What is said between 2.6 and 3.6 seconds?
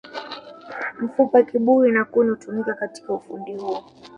katika ufundi